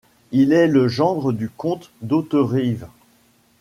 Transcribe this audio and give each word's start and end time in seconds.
Il 0.31 0.51
est 0.51 0.65
le 0.65 0.87
gendre 0.87 1.31
du 1.31 1.47
comte 1.47 1.91
d'Hauterive. 2.01 2.87